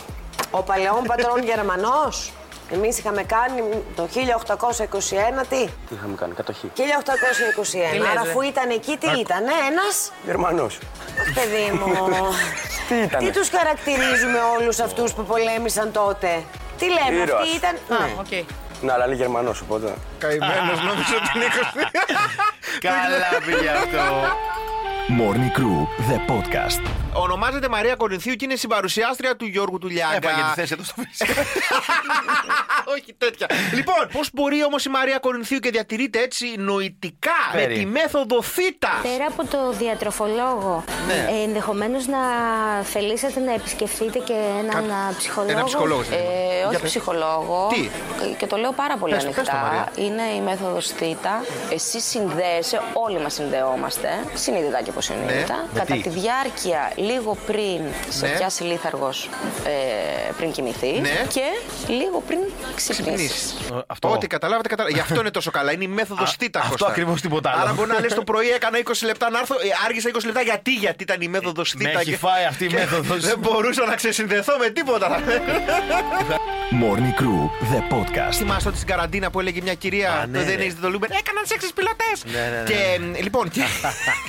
Ο 0.51 0.63
Παλαιών 0.63 1.03
Πατρών 1.07 1.43
Γερμανός. 1.45 2.33
Εμείς 2.71 2.99
είχαμε 2.99 3.23
κάνει 3.23 3.61
το 3.97 4.09
1821 4.15 5.47
τι; 5.49 5.65
Τι 5.89 5.95
είχαμε 5.95 6.15
κάνει, 6.17 6.35
κατοχή. 6.35 6.71
1821. 6.77 7.99
λες, 7.99 8.09
Άρα 8.11 8.23
ρε; 8.23 8.29
αφού 8.31 8.41
ήταν 8.43 8.71
εκεί 8.71 8.97
τι 8.97 9.07
ήταν, 9.21 9.43
ένας; 9.71 10.13
Γερμανός. 10.25 10.79
παιδί 11.35 11.71
μου. 11.79 11.95
Τι 12.89 12.95
ήτανε; 12.95 13.27
τι 13.31 13.39
τους 13.39 13.49
χαρακτηρίζουμε 13.49 14.39
όλους 14.59 14.79
αυτούς 14.79 15.13
που 15.13 15.25
πολέμησαν 15.25 15.93
τότε; 15.93 16.43
Τι 16.79 16.85
λέμε, 16.87 17.23
Ήρωας. 17.23 17.43
αυτοί 17.43 17.57
ήταν. 17.57 17.75
Α, 17.75 18.05
Ναι. 18.05 18.13
οκ. 18.19 18.47
Ναι, 18.83 18.93
αλλά 18.93 19.07
είναι 19.07 19.15
Γερμανός, 19.15 19.61
οπότε. 19.61 19.95
Καημένος, 20.19 20.79
νόμιζα 20.89 21.15
ότι 21.17 21.31
είναι 21.35 21.47
20. 21.47 21.87
Καλά 22.81 23.31
πήγε 23.47 23.71
αυτό. 23.71 24.05
Morning 25.19 25.59
Crew, 25.59 25.79
the 26.11 26.19
podcast. 26.33 27.04
Ονομάζεται 27.17 27.69
Μαρία 27.69 27.95
Κορινθίου 27.95 28.35
και 28.35 28.45
είναι 28.45 28.57
συμπαρουσιάστρια 28.57 29.37
του 29.37 29.45
Γιώργου 29.47 29.79
του 29.79 29.89
Λιάγκα. 29.89 30.17
Έφαγε 30.29 30.43
τη 30.43 30.61
θέση 30.61 30.73
εδώ 30.73 30.83
στο 30.85 30.95
φύσικα. 31.09 31.33
Όχι 32.95 33.15
τέτοια. 33.19 33.47
λοιπόν, 33.75 34.09
πώς 34.13 34.29
μπορεί 34.33 34.65
όμως 34.65 34.85
η 34.85 34.89
Μαρία 34.89 35.19
Κορινθίου 35.19 35.59
και 35.59 35.71
διατηρείται 35.71 36.19
έτσι 36.23 36.55
νοητικά 36.59 37.31
με 37.55 37.61
Φέρει. 37.61 37.75
τη 37.79 37.87
μέθοδο 37.87 38.43
Θήτα; 38.43 38.89
Πέρα 39.03 39.27
από 39.29 39.47
το 39.47 39.73
διατροφολόγο, 39.73 40.85
Ναι. 41.07 41.29
ε, 41.41 41.43
ενδεχομένως 41.43 42.07
να 42.07 42.19
θελήσετε 42.83 43.41
να 43.41 43.53
επισκεφτείτε 43.55 44.19
και 44.19 44.33
έναν 44.59 44.87
Κα- 44.89 44.95
α, 44.95 45.15
ψυχολόγο; 45.19 45.51
Ένα 45.53 45.65
ψυχολόγο. 45.65 46.01
Ε, 46.01 46.07
Για 46.59 46.69
όχι 46.69 46.81
πες. 46.81 46.91
ψυχολόγο. 46.91 47.69
Τι; 47.73 47.89
Και 48.39 48.47
το 48.47 48.57
λέω 48.57 48.73
πάρα 48.73 48.97
πολύ 48.97 49.15
Πες 49.15 49.25
το, 49.25 49.31
πες 49.31 49.49
το, 49.49 49.53
Μαρία. 49.57 49.69
ανοιχτά. 49.97 50.03
Είναι 50.03 50.23
η 50.37 50.41
μέθοδος 50.41 50.87
Θήτα. 50.89 51.45
Εσύ 51.73 52.01
συνδέεσαι, 52.01 52.81
όλοι 52.93 53.21
μας 53.21 53.35
συνδεόμαστε, 53.35 54.09
συνείδητα 54.35 54.83
και 54.83 54.91
υποσυνείδητα. 54.91 55.55
Ναι. 55.55 55.63
Με 55.73 55.79
Κατά 55.79 55.95
τι; 55.95 56.01
τη 56.01 56.09
διάρκεια, 56.09 56.93
λίγο 57.07 57.37
πριν 57.47 57.81
σε 58.09 58.27
Ναι. 58.27 58.37
πιάσει 58.37 58.63
λίθαργος 58.63 59.29
ε, 59.65 59.71
πριν 60.37 60.53
κοιμηθείς 60.53 61.01
Ναι. 61.01 61.27
και 61.33 61.41
λίγο 61.89 62.23
πριν 62.27 62.39
ξυπνήσεις. 62.75 63.55
Αυτό. 63.87 64.11
Ό,τι 64.11 64.27
καταλάβατε, 64.27 64.69
καταλάβατε. 64.69 65.01
Γι' 65.01 65.05
αυτό 65.09 65.21
είναι 65.21 65.31
τόσο 65.31 65.51
καλά. 65.51 65.73
Είναι 65.73 65.85
η 65.85 65.89
μέθοδος 65.89 66.31
Α, 66.31 66.35
Θήτα. 66.39 66.59
αυτό 66.59 66.71
Κώστα. 66.71 66.87
ακριβώς 66.89 67.21
τίποτα 67.21 67.51
άλλο. 67.51 67.61
Άρα 67.61 67.73
μπορεί 67.73 67.91
να 67.91 68.01
λες 68.01 68.15
το 68.15 68.23
πρωί 68.23 68.49
έκανα 68.51 68.79
20 68.79 69.07
λεπτά 69.07 69.31
να 69.31 69.39
έρθω. 69.39 69.55
ε, 69.55 69.69
Άργησα 69.87 70.09
20 70.09 70.25
λεπτά 70.25 70.41
γιατί, 70.41 70.73
γιατί 70.73 71.03
ήταν 71.03 71.21
η 71.21 71.29
μέθοδος 71.29 71.71
Θήτα. 71.79 71.91
με 71.93 72.01
έχει 72.01 72.11
και- 72.11 72.17
φάει 72.17 72.45
αυτή 72.45 72.65
η 72.65 72.69
και 72.69 72.75
μέθοδος. 72.75 73.21
Δεν 73.25 73.39
μπορούσα 73.39 73.85
να 73.87 73.95
ξεσυνδεθώ 73.95 74.57
με 74.59 74.69
τίποτα. 74.69 75.21
Morning 76.83 77.21
Crew, 77.21 77.41
the 77.73 77.81
podcast. 77.95 78.33
Θυμάστε 78.35 78.69
ότι 78.69 78.77
στην 78.77 78.89
καραντίνα 78.89 79.31
που 79.31 79.41
έλεγε 79.41 79.61
μια 79.63 79.75
κυρία 79.75 80.13
Α, 80.13 80.27
ναι, 80.27 80.39
το 80.39 80.45
δεν 80.45 80.57
ναι. 80.57 80.63
έχετε 80.63 80.81
το 80.81 80.91
Λούμπερ. 80.91 81.11
Έκαναν 81.11 81.45
σεξ 81.47 81.73
πιλοτή. 81.75 82.05
Ναι, 82.25 82.39
ναι, 82.57 82.61
ναι. 82.61 82.65
Και 82.71 82.99
μ, 83.01 83.23
λοιπόν. 83.23 83.49
Και, 83.51 83.61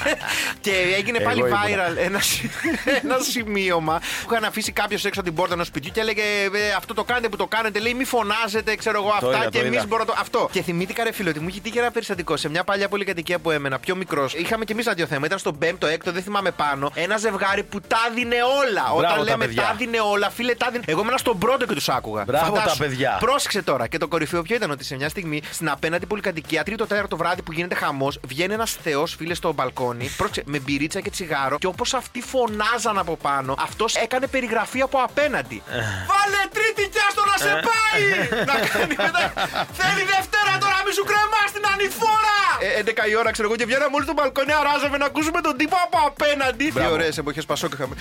και 0.65 0.71
έγινε 0.97 1.17
Εγώ 1.17 1.27
πάλι 1.29 1.39
ήμουνα. 1.39 1.63
viral 1.67 1.97
ένα, 2.05 2.19
σι- 2.19 2.49
ένα 3.03 3.17
σημείωμα 3.19 3.99
που 4.27 4.33
είχαν 4.33 4.43
αφήσει 4.43 4.71
κάποιος 4.71 5.05
έξω 5.05 5.19
από 5.19 5.29
την 5.29 5.37
πόρτα 5.37 5.53
ενός 5.53 5.67
σπιτιού 5.67 5.91
και 5.93 5.99
έλεγε 5.99 6.21
«Ε, 6.21 6.71
Αυτό 6.77 6.93
το 6.93 7.03
κάνετε 7.03 7.29
που 7.29 7.35
το 7.37 7.47
κάνετε. 7.47 7.79
Λέει 7.79 7.93
μη 7.93 8.03
φωνάζετε, 8.05 8.75
ξέρω 8.75 8.97
εγώ 8.97 9.09
αυτά. 9.09 9.27
είδα, 9.27 9.49
και 9.49 9.59
το 9.59 9.65
εμείς 9.65 9.77
είδα. 9.77 9.85
μπορούμε 9.87 10.07
να 10.09 10.13
το. 10.15 10.21
Αυτό. 10.21 10.49
Και 10.51 10.61
θυμήθηκα 10.61 11.03
ρε 11.03 11.11
φίλο 11.11 11.29
ότι 11.29 11.39
μου 11.39 11.47
είχε 11.47 11.59
τύχει 11.59 11.77
ένα 11.77 11.91
περιστατικό 11.91 12.37
σε 12.37 12.49
μια 12.49 12.63
παλιά 12.63 12.87
πολυκατοικία 12.89 13.39
που 13.39 13.51
έμενα, 13.51 13.79
πιο 13.79 13.95
μικρός. 13.95 14.33
Είχαμε 14.33 14.65
κι 14.65 14.71
εμείς 14.71 14.85
ένα 14.85 14.95
δύο 14.95 15.05
θέμα. 15.05 15.25
Ήταν 15.25 15.39
στο 15.39 15.57
5ο, 15.61 15.67
6ο, 15.85 15.97
δεν 16.03 16.23
θυμάμαι 16.23 16.51
πάνω. 16.51 16.91
Ένα 16.93 17.17
ζευγάρι 17.17 17.63
που 17.63 17.81
τα 17.81 17.97
δίνε 18.15 18.35
όλα. 18.35 18.81
Μπράβο 18.81 18.97
Όταν 18.97 19.17
τα 19.17 19.23
λέμε 19.23 19.45
παιδιά. 19.45 19.61
τα 19.63 19.73
δίνε 19.77 19.99
όλα, 19.99 20.29
φίλε, 20.29 20.55
τα 20.55 20.69
δίνε. 20.71 20.83
Εγώ 20.87 21.01
ήμουν 21.01 21.17
στον 21.17 21.37
πρώτο 21.37 21.65
και 21.65 21.73
τους 21.73 21.89
άκουγα. 21.89 22.23
Μπράβο 22.23 22.51
τα 22.53 22.59
Φαντάσου. 22.59 22.77
παιδιά. 22.77 23.17
Πρόσεξε 23.19 23.61
τώρα. 23.61 23.87
Και 23.87 23.97
το 23.97 24.07
κορυφαίο 24.07 24.41
ποιο 24.41 24.55
ήταν 24.55 24.71
ότι 24.71 24.83
σε 24.83 24.95
μια 24.95 25.09
στιγμή 25.09 25.41
στην 25.51 25.69
απέναντι 25.69 26.05
πολυκατοικία, 26.05 26.63
τρίτο 26.63 26.87
τέταρτο 26.87 27.17
βράδυ 27.17 27.41
που 27.41 27.51
γίνεται 27.51 27.75
χαμός, 27.75 28.19
βγαίνει 28.27 28.53
ένας 28.53 28.77
θεός 28.83 29.15
φίλε 29.15 29.33
στο 29.33 29.53
μπαλκόνι, 29.53 30.09
πρόσεξε, 30.17 30.43
με 30.45 30.59
μπυρίτσα 30.59 30.99
και 31.01 31.09
τσιγάρο. 31.09 31.57
Και 31.57 31.67
όπως 31.67 31.93
αυτοί 31.93 32.21
φωνάζαν 32.55 32.97
από 32.97 33.15
πάνω, 33.17 33.55
αυτός 33.59 33.95
έκανε 33.95 34.27
περιγραφή 34.27 34.81
από 34.81 34.97
απέναντι. 35.07 35.63
Βάλε 36.09 36.41
τρίτη 36.55 36.89
κι 36.89 36.99
άστο 37.07 37.23
να 37.31 37.37
σε 37.45 37.53
πάει! 37.67 38.03
να 38.49 38.67
κάνει 38.67 38.95
μετά. 38.97 39.33
Θέλει 39.79 40.03
Δευτέρα 40.13 40.53
τώρα, 40.59 40.64
μη 40.85 40.91
σου 40.97 41.03
κρεμάς 41.09 41.49
την 41.55 41.63
ανηφόρα! 41.73 42.37
Ε, 42.77 42.81
11 43.05 43.09
η 43.11 43.15
ώρα 43.21 43.31
ξέρω 43.31 43.47
εγώ 43.47 43.57
και 43.59 43.65
βγαίναμε 43.69 43.95
όλοι 43.97 44.03
στο 44.09 44.13
μπαλκόνι, 44.17 44.53
αράζαμε 44.61 44.97
να 44.97 45.05
ακούσουμε 45.05 45.39
τον 45.41 45.57
τύπο 45.57 45.77
από 45.85 45.97
απέναντι. 46.09 46.65
Τι 46.71 46.85
ωραίες 46.91 47.17
εποχές 47.17 47.45
Πασόκ 47.45 47.73
είχαμε. 47.73 47.95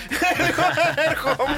Έρχομαι. 1.11 1.57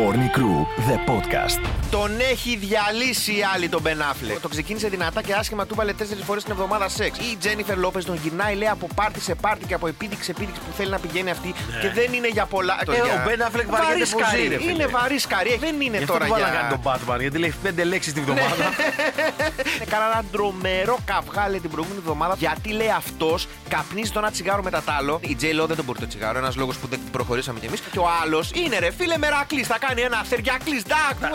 Morning 0.00 0.30
Crew, 0.38 0.58
the 0.88 0.96
podcast. 1.10 1.60
Τον 1.90 2.10
έχει 2.30 2.56
διαλύσει 2.56 3.32
η 3.32 3.42
άλλη 3.54 3.68
τον 3.68 3.80
Μπεν 3.80 3.98
Affleck. 4.10 4.38
Το 4.42 4.48
ξεκίνησε 4.48 4.88
δυνατά 4.88 5.22
και 5.22 5.32
άσχημα, 5.34 5.66
του 5.66 5.74
βάλε 5.74 5.92
τέσσερις 5.92 6.24
φορές 6.24 6.42
την 6.42 6.52
εβδομάδα 6.52 6.88
σεξ. 6.88 7.18
Η 7.18 7.36
Τζένιφερ 7.36 7.76
Λόπε 7.78 8.02
τον 8.02 8.18
γυρνάει, 8.22 8.54
λέει 8.54 8.68
από 8.68 8.88
πάρτι 8.94 9.20
σε 9.20 9.34
πάρτι 9.34 9.64
και 9.66 9.74
από 9.74 9.86
επίδειξη 9.86 10.24
σε 10.24 10.30
επίδειξη 10.30 10.60
που 10.60 10.72
θέλει 10.76 10.90
να 10.90 10.98
πηγαίνει 10.98 11.30
αυτή 11.30 11.54
και 11.80 11.88
δεν 11.94 12.12
είναι 12.12 12.28
για 12.28 12.46
πολλά. 12.46 12.78
Ε, 12.86 12.90
ο 12.90 13.04
Ben 13.26 13.30
Affleck 13.30 13.66
βαριέται 13.68 13.70
Βαρύ 13.70 14.06
πολύ, 14.06 14.06
σκαρί. 14.06 14.48
ρε 14.48 14.56
φίλε. 14.58 14.70
Είναι 14.72 14.86
βαρύ 14.86 15.18
σκαρί. 15.18 15.56
Δεν 15.60 15.80
είναι 15.80 15.96
Γι' 15.96 16.02
αυτό 16.02 16.12
τώρα 16.12 16.24
του 16.24 16.30
βάλα 16.32 16.44
να 16.46 16.50
για. 16.50 16.60
κάνει 16.60 16.80
τον 16.82 16.92
Batman, 16.92 17.20
γιατί 17.20 17.38
λέει 17.38 17.54
πέντε 17.62 17.84
λέξεις 17.84 18.12
τη 18.12 18.20
βδομάδα. 18.20 18.64
Έκανα 19.80 20.04
ένα 20.12 20.24
ντρομερό 20.30 20.98
καυγά 21.04 21.48
λέει 21.48 21.60
την 21.60 21.70
προηγούμενη 21.70 22.00
εβδομάδα 22.04 22.34
γιατί 22.38 22.68
λέει 22.72 22.90
αυτός 22.90 23.48
καπνίζει 23.68 24.10
το 24.10 24.18
ένα 24.18 24.30
τσιγάρο 24.30 24.62
μετά 24.62 24.82
το 24.82 24.92
άλλο. 24.98 25.20
Η 25.22 25.34
Τζέι 25.34 25.52
δεν 25.66 25.76
τον 25.76 25.84
μπορεί 25.84 25.98
το 25.98 26.06
τσιγάρο, 26.06 26.38
ένας 26.38 26.56
λόγος 26.56 26.76
που 26.76 26.86
δεν 26.86 27.00
προχωρήσαμε 27.12 27.58
κι 27.60 27.66
εμείς. 27.66 27.80
Και 27.92 27.98
ο 27.98 28.08
άλλος 28.22 28.50
είναι 28.54 28.78
ρε 28.78 28.90
φίλε 28.90 29.18
μερακλής. 29.18 29.66
Θα 29.66 29.78
κάνει 29.78 30.00
ένα 30.00 30.22
θεριακλή. 30.24 30.82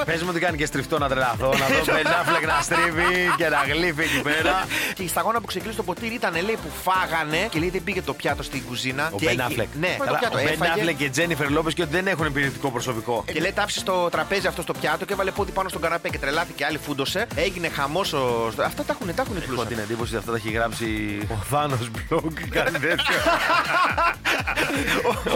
Πες 0.05 0.21
μου 0.21 0.27
ότι 0.31 0.39
κάνει 0.39 0.57
και 0.57 0.65
στριφτό 0.65 0.97
να 0.97 1.07
τρελαθώ, 1.09 1.47
να 1.47 1.65
δω 1.67 1.83
Ben 1.85 2.07
Affleck 2.19 2.45
να 2.47 2.61
στρίβει 2.61 3.33
και 3.37 3.47
να 3.49 3.57
γλύφει 3.73 4.01
εκεί 4.01 4.21
πέρα. 4.21 4.67
Και 4.93 5.03
η 5.03 5.07
σταγόνα 5.07 5.39
που 5.39 5.45
ξεκίνησε 5.45 5.77
το 5.77 5.83
ποτήρι 5.83 6.13
ήταν 6.13 6.33
λέει 6.33 6.57
που 6.63 6.69
φάγανε 6.83 7.47
και 7.49 7.59
λέει 7.59 7.69
δεν 7.69 7.83
πήγε 7.83 8.01
το 8.01 8.13
πιάτο 8.13 8.43
στην 8.43 8.63
κουζίνα. 8.67 9.09
Ο 9.13 9.17
και 9.17 9.25
Ben 9.29 9.39
έχει- 9.39 9.55
Affleck. 9.57 9.67
Ναι, 9.79 9.95
το 9.97 10.03
Καλά, 10.03 10.17
πιάτο 10.17 10.37
ο 10.37 10.41
Ben 10.41 10.47
έφαγε. 10.51 10.83
Affleck 10.91 10.95
και 10.97 11.11
Jennifer 11.15 11.57
Lopez 11.59 11.73
και 11.73 11.81
ότι 11.81 11.91
δεν 11.91 12.07
έχουν 12.07 12.25
υπηρετικό 12.25 12.71
προσωπικό. 12.71 13.23
Και 13.33 13.39
λέει 13.39 13.51
τάψει 13.51 13.79
στο 13.79 14.09
τραπέζι 14.11 14.47
αυτό 14.47 14.61
στο 14.61 14.73
πιάτο 14.73 15.05
και 15.05 15.13
έβαλε 15.13 15.31
πόδι 15.31 15.51
πάνω 15.51 15.69
στον 15.69 15.81
καναπέ 15.81 16.09
και 16.09 16.17
τρελάθηκε 16.19 16.65
άλλη 16.65 16.77
φούντωσε. 16.77 17.27
Έγινε 17.35 17.69
χαμός. 17.69 18.12
Ο... 18.13 18.47
Αυτά 18.63 18.83
τα 18.83 18.93
έχουν, 18.99 19.15
τα 19.15 19.21
έχουν 19.21 19.35
οι 19.35 19.39
Έχω 19.43 19.47
πλούσιοι. 19.53 19.67
την 19.67 19.79
εντύπωση 19.79 20.09
ότι 20.09 20.17
αυτά 20.17 20.31
τα 20.31 20.37
έχει 20.37 20.49
γράψει 20.51 20.87
ο 21.31 21.35
Θάνος 21.49 21.89
Μπλοκ. 21.91 22.39
Κάτι 22.57 22.71
τέτοιο. 22.79 23.15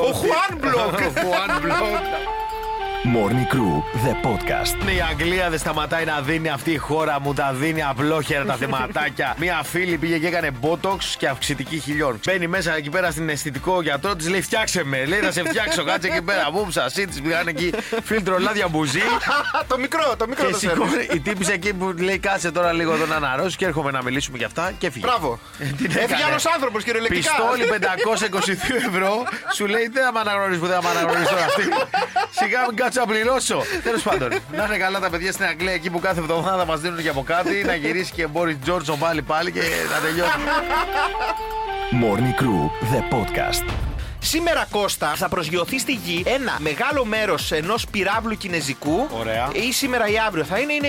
Ο 0.01 0.12
Χουάν 0.12 0.57
Μπλοκ. 0.60 0.93
Ο 1.00 1.12
Juan 1.15 1.51
Block. 1.63 2.47
Morning 3.16 3.48
Crew, 3.54 3.76
the 4.06 4.14
podcast. 4.28 4.84
Ναι, 4.86 4.92
Η 4.92 5.02
Αγγλία 5.12 5.50
δεν 5.50 5.60
σταματάει 5.60 6.06
να 6.06 6.22
δίνει 6.22 6.50
αυτή 6.50 6.72
η 6.72 6.78
χώρα 6.78 7.20
μου, 7.22 7.34
τα 7.34 7.54
δίνει 7.54 7.84
απλόχερα 7.84 8.46
τα 8.46 8.54
θεματάκια. 8.54 9.36
Μία 9.40 9.62
φίλη 9.64 9.98
πήγε 9.98 10.18
και 10.18 10.28
έκανε 10.28 10.50
botox 10.62 10.98
και 11.18 11.28
αυξητική 11.28 11.80
χιλιών. 11.80 12.20
Μπαίνει 12.26 12.48
μέσα 12.48 12.76
εκεί 12.76 12.90
πέρα 12.90 13.12
στην 13.12 13.30
αισθητικό 13.30 13.82
γιατρό 13.82 14.16
της, 14.16 14.30
λέει 14.30 14.42
φτιάξε 14.42 14.84
με. 14.84 15.06
Λέει 15.06 15.20
θα 15.20 15.32
σε 15.32 15.44
φτιάξω, 15.44 15.84
κάτσε 15.84 16.08
εκεί 16.08 16.22
πέρα. 16.22 16.50
Βούμψα, 16.52 16.90
σίτη, 16.90 17.22
πήγαν 17.22 17.48
εκεί 17.48 17.74
φίλτρο 18.04 18.40
λάδια 18.40 18.68
μπουζί. 18.68 19.02
το 19.68 19.78
μικρό, 19.78 20.14
το 20.18 20.28
μικρό 20.28 20.46
Και 20.46 20.52
το 20.52 20.58
σέρβις. 20.60 20.84
σηκώνει 20.90 21.08
η 21.14 21.20
τύπησα 21.20 21.54
εκεί 21.54 21.74
που 21.74 21.94
λέει 22.00 22.18
κάτσε 22.20 22.52
τώρα 22.52 22.74
λίγο 22.74 22.94
εδώ 22.94 23.06
να 23.06 23.16
αναρρώσεις 23.16 23.56
και 23.56 23.66
έρχομαι 23.66 23.92
να 23.92 24.04
μιλήσουμε 24.04 24.38
για 24.38 24.48
αυτά 24.48 24.72
και 24.78 24.90
φύγει. 24.92 25.06
Μπράβο. 25.08 25.40
Τι 25.58 25.64
Έφυγε 25.86 26.00
έκανε. 26.00 26.24
άλλος 26.30 26.46
άνθρωπος 26.46 26.84
κυριολεκτικά. 26.84 27.32
Πιστόλι 27.36 27.64
522 27.68 28.88
ευρώ. 28.88 29.24
Σου 29.56 29.66
λέει 29.66 29.88
δεν 29.94 30.04
θα 30.04 30.12
με 30.14 30.20
αναγνωρίσει 30.20 30.60
που 30.60 30.66
δεν 30.66 30.76
θα 30.76 30.82
με 30.82 30.90
αναγνωρίσει 30.90 31.30
τώρα 31.30 31.46
αυτή. 31.46 31.64
Σιγά 32.39 32.65
μην 32.67 32.75
κάτσω 32.75 33.00
να 33.00 33.06
πληρώσω. 33.06 33.63
Τέλος 33.84 34.01
πάντων, 34.01 34.29
να 34.51 34.63
είναι 34.65 34.77
καλά 34.77 35.00
τα 35.00 35.10
παιδιά 35.10 35.32
στην 35.32 35.46
Αγγλία 35.46 35.74
εκεί 35.74 35.89
που 35.89 36.00
κάθε 36.00 36.20
εβδομάδα 36.20 36.65
μας 36.65 36.79
δίνουν 36.79 37.01
και 37.01 37.10
από 37.10 37.24
κάτι. 37.24 37.63
Να 37.65 37.75
γυρίσει 37.75 38.12
και 38.12 38.27
μπορεί 38.27 38.56
Τζόρτζον 38.56 39.00
πάλι 39.00 39.22
πάλι 39.22 39.51
και 39.51 39.62
να 39.94 40.00
τελειώσει. 40.08 40.32
Morning 42.01 42.34
Crew, 42.41 42.62
the 42.94 43.01
podcast. 43.15 43.97
Σήμερα, 44.27 44.67
Κώστα, 44.72 45.13
θα 45.15 45.29
προσγειωθεί 45.29 45.79
στη 45.79 45.91
γη 45.91 46.24
ένα 46.25 46.57
μεγάλο 46.60 47.05
μέρος 47.05 47.51
ενός 47.51 47.88
πυράβλου 47.91 48.38
κινέζικου. 48.38 49.07
Ωραία. 49.19 49.50
Ή 49.53 49.72
σήμερα 49.72 50.07
ή 50.07 50.17
αύριο 50.27 50.43
θα 50.43 50.60
είναι, 50.60 50.74
είναι 50.74 50.88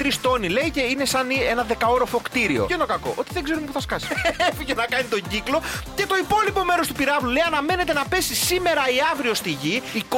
23 0.00 0.12
τόνοι, 0.20 0.48
λέει, 0.48 0.70
και 0.70 0.80
είναι 0.80 1.04
σαν 1.04 1.28
ένα 1.50 1.62
δεκαόροφο 1.62 2.18
κτίριο. 2.18 2.66
Και 2.66 2.76
το 2.76 2.86
κακό, 2.86 3.12
ότι 3.16 3.28
δεν 3.32 3.42
ξέρουμε 3.42 3.66
πού 3.66 3.72
θα 3.72 3.80
σκάσει. 3.80 4.06
Έφυγε 4.50 4.74
να 4.74 4.86
κάνει 4.86 5.04
τον 5.04 5.22
κύκλο 5.28 5.62
και 5.94 6.06
το 6.06 6.16
υπόλοιπο 6.16 6.64
μέρος 6.64 6.86
του 6.86 6.94
πυράβλου 6.94 7.30
λέει 7.30 7.44
αναμένεται 7.46 7.92
να 7.92 8.04
πέσει 8.08 8.34
σήμερα 8.34 8.80
ή 8.88 8.98
αύριο 9.12 9.34
στη 9.34 9.50
γη. 9.50 9.82
23 9.94 10.16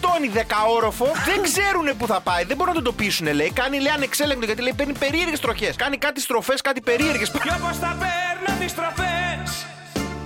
τόνοι 0.00 0.28
δεκαόροφο 0.28 1.06
δεν 1.26 1.42
ξέρουν 1.42 1.96
πού 1.96 2.06
θα 2.06 2.20
πάει, 2.20 2.44
δεν 2.44 2.56
μπορούν 2.56 2.74
να 2.74 2.82
το 2.82 2.90
τοπίσουν, 2.90 3.32
λέει. 3.32 3.50
Κάνει, 3.50 3.80
λέει, 3.80 3.92
ανεξέλεγκτο 3.92 4.44
γιατί 4.44 4.62
λέει 4.62 4.72
παίρνει 4.76 4.92
περίεργες 4.92 5.40
τροχές. 5.40 5.76
Κάνει 5.76 5.96
κάτι 5.98 6.20
στροφές, 6.20 6.60
κάτι 6.60 6.80
περίεργες. 6.80 7.30
Κι 7.30 7.36
όπως 7.36 7.78
τα 7.78 7.96
παίρνω 7.98 7.98
τις 7.98 7.98
τροφές 7.98 8.17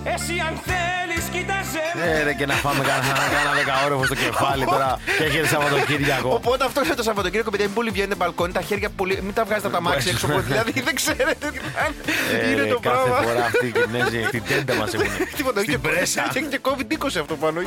Εσύ 0.04 0.35
αν 0.49 0.54
θέλεις 0.68 1.25
κοίταζε 1.32 1.82
Ε, 2.18 2.23
ρε, 2.23 2.32
και 2.32 2.47
να 2.47 2.54
φάμε 2.54 2.85
κανένα 2.85 3.12
κάνα 3.35 3.52
δεκαόροφο 3.54 4.04
στο 4.04 4.14
κεφάλι 4.14 4.64
τώρα 4.64 4.99
και 5.18 5.25
έχετε 5.25 5.47
Σαββατοκύριακο. 5.47 6.28
Οπότε 6.35 6.64
αυτό 6.64 6.85
είναι 6.85 6.94
το 6.94 7.02
Σαββατοκύριακο, 7.02 7.50
παιδιά. 7.50 7.66
Μην 7.66 7.75
πολύ 7.75 7.90
βγαίνετε 7.90 8.14
μπαλκόνι, 8.14 8.52
τα 8.52 8.61
χέρια 8.61 8.88
πολύ. 8.90 9.18
Μην 9.23 9.35
τα 9.35 9.44
βγάζετε 9.44 9.66
από 9.66 9.76
τα 9.76 9.82
μάξι 9.82 10.09
έξω. 10.09 10.26
δηλαδή 10.49 10.80
δεν 10.80 10.94
ξέρετε 10.94 11.35
τι 11.50 11.59
θα 11.59 11.82
είναι. 11.87 12.42
Ε, 12.44 12.50
Είναι 12.50 12.62
ρε, 12.62 12.68
το 12.68 12.78
κάθε 12.80 13.09
πράγμα. 13.09 13.26
φορά 13.28 13.44
αυτή 13.44 13.66
η 13.66 13.73
Κινέζη 13.73 14.21
την 14.30 14.42
τέντα 14.49 14.75
μας 14.75 14.94
έχουν. 14.94 15.06
Τίποτα, 15.37 15.61
έχει 15.61 15.71
Στην 15.71 15.82
και- 15.82 15.88
πρέσα. 15.88 16.23
Έχει 16.35 16.47
και 16.47 16.61
COVID-20 16.62 17.06
αυτό 17.21 17.35
πάνω. 17.37 17.61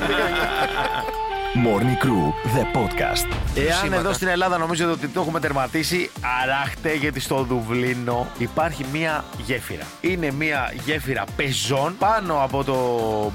Έχει 1.56 1.64
και- 1.64 1.70
Morning 1.70 2.06
Crew, 2.06 2.58
the 2.58 2.78
podcast. 2.78 3.28
Εάν 3.56 3.78
Σήματα. 3.78 3.96
εδώ 4.02 4.14
στην 4.14 4.28
Ελλάδα 4.28 4.58
νομίζετε 4.58 4.92
ότι 4.92 5.08
το 5.08 5.22
έχουμε 5.22 5.40
τερματίσει, 5.40 6.10
αράχτε 6.44 6.94
γιατί 6.94 7.20
στο 7.20 7.44
Δουβλίνο 7.44 8.28
υπάρχει 8.38 8.86
μία 8.92 9.24
γέφυρα. 9.46 9.84
Είναι 10.02 10.32
μία 10.32 10.74
γέφυρα 10.86 11.24
πεζών 11.36 11.96
πάνω 12.00 12.44
από 12.44 12.64
το 12.64 12.74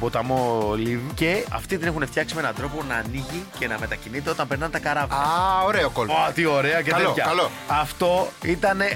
ποταμό 0.00 0.72
Λίβ 0.76 1.00
και 1.14 1.44
αυτή 1.52 1.78
την 1.78 1.86
έχουν 1.86 2.06
φτιάξει 2.06 2.34
με 2.34 2.40
έναν 2.40 2.54
τρόπο 2.54 2.82
να 2.88 2.94
ανοίγει 2.94 3.44
και 3.58 3.66
να 3.68 3.76
μετακινείται 3.80 4.30
όταν 4.30 4.46
περνάνε 4.46 4.72
τα 4.72 4.78
καράβια. 4.78 5.16
Α, 5.16 5.62
ωραίο 5.66 5.90
κόλπο. 5.90 6.12
Ω, 6.12 6.32
τι 6.34 6.44
ωραία 6.46 6.80
και 6.82 6.90
Καλό, 6.90 7.06
τέτοια. 7.08 7.24
καλό. 7.24 7.50
Αυτό 7.66 8.28
ήταν 8.44 8.80
ε, 8.80 8.86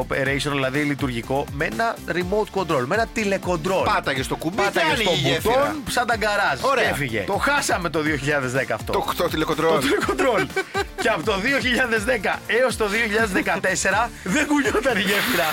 operation, 0.00 0.50
δηλαδή 0.52 0.78
λειτουργικό, 0.80 1.44
με 1.52 1.64
ένα 1.64 1.96
remote 2.08 2.60
control, 2.60 2.84
με 2.86 2.94
ένα 2.94 3.06
τηλεκοντρόλ. 3.14 3.84
Πάταγε 3.84 4.22
στο 4.22 4.36
κουμπί 4.36 4.56
και 4.56 4.62
Πάταγε 4.62 4.86
άνοιγε 4.92 5.02
στο 5.02 5.12
η 5.12 5.16
γέφυρα. 5.32 5.54
μπουτόν 5.54 5.82
σαν 5.88 6.06
τα 6.06 6.16
γκαράζ. 6.16 6.60
Ωραία. 6.62 6.84
Και 6.84 6.90
έφυγε. 6.90 7.20
Το 7.26 7.32
χάσαμε 7.36 7.88
το 7.90 8.00
2010 8.02 8.71
αυτό. 8.72 8.92
Το, 8.92 9.12
το 9.16 9.28
τηλεκοντρόλ. 9.28 9.74
Το 9.74 9.78
τηλεκοντρόλ. 9.78 10.46
και 11.02 11.08
από 11.08 11.22
το 11.24 11.34
2010 12.34 12.38
έως 12.46 12.76
το 12.76 12.84
2014 14.04 14.08
δεν 14.24 14.46
κουνιόταν 14.46 14.96
η 14.96 15.00
γέφυρα. 15.00 15.48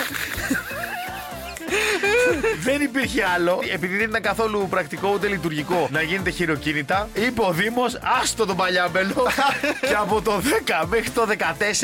Δεν 2.61 2.81
υπήρχε 2.81 3.25
άλλο, 3.35 3.59
επειδή 3.73 3.97
δεν 3.97 4.09
ήταν 4.09 4.21
καθόλου 4.21 4.67
πρακτικό 4.69 5.11
ούτε 5.13 5.27
λειτουργικό 5.27 5.87
να 5.91 6.01
γίνεται 6.01 6.29
χειροκίνητα. 6.29 7.09
Είπε 7.13 7.41
ο 7.41 7.51
Δήμος, 7.51 7.97
άστο 8.21 8.45
τον 8.45 8.55
παλιάμπελο. 8.55 9.27
και 9.87 9.93
από 9.99 10.21
το 10.21 10.41
10 10.81 10.85
μέχρι 10.87 11.09
το 11.09 11.27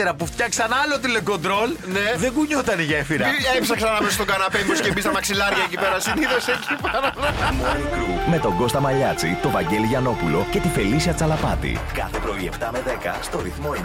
14 0.08 0.12
που 0.18 0.26
φτιάξαν 0.26 0.74
άλλο 0.84 1.00
τηλεκοντρόλ, 1.00 1.70
Ναι. 1.86 2.14
δεν 2.18 2.34
κουνιόταν 2.34 2.80
η 2.80 2.84
γέφυρα. 2.84 3.26
Έψαξα 3.58 3.92
να 3.92 4.02
βρει 4.02 4.12
στον 4.12 4.26
καναπέ 4.26 4.64
μου 4.68 4.74
και 4.74 4.92
μπεις 4.92 5.04
στα 5.04 5.12
μαξιλάρια 5.12 5.64
εκεί 5.68 5.76
πέρα. 5.76 6.00
Συνήθως 6.00 6.48
εκεί 6.48 6.76
πάνω. 6.82 7.14
Morning 7.62 7.96
Crew 7.96 8.30
με 8.30 8.40
τον 8.40 8.58
Κώστα 8.58 8.80
Μαλιάτση, 8.80 9.38
τον 9.42 9.52
Βαγγέλη 9.52 9.86
Γιανόπουλο 9.86 10.48
και 10.52 10.60
τη 10.60 10.68
Φελίσια 10.68 11.14
Τσαλαπάτη. 11.14 11.78
Κάθε 11.94 12.20
πρωί 12.20 12.50
7 12.60 12.70
με 12.72 12.84
10 13.04 13.16
στο 13.22 13.42
ρυθμό 13.42 13.72
949. 13.74 13.80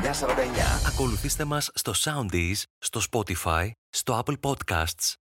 Ακολουθήστε 0.87 1.45
μας 1.45 1.71
στο 1.75 1.93
Soundees, 2.05 2.63
στο 2.79 3.01
Spotify, 3.13 3.71
στο 3.91 4.25
Apple 4.25 4.35
Podcasts 4.51 5.15